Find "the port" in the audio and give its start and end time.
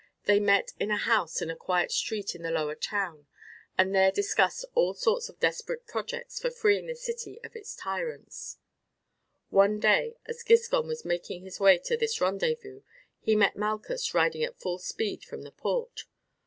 15.43-16.05